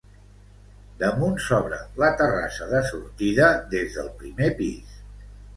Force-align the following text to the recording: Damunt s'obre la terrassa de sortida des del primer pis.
Damunt 1.01 1.35
s'obre 1.49 1.77
la 2.03 2.09
terrassa 2.21 2.71
de 2.73 2.81
sortida 2.89 3.53
des 3.75 3.99
del 3.99 4.11
primer 4.23 4.53
pis. 4.63 5.01